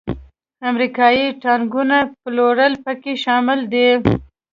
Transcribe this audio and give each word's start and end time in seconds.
امریکایي 0.69 1.25
ټانکونو 1.43 1.97
پلورل 2.23 2.73
پکې 2.83 3.13
شامل 3.23 3.59
دي. 3.73 3.87